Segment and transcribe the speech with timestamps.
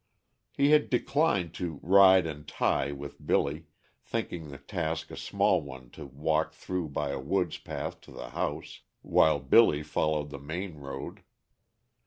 [0.51, 3.67] He had declined to "ride and tie" with Billy,
[4.03, 8.31] thinking the task a small one to walk through by a woods path to the
[8.31, 11.21] house, while Billy followed the main road.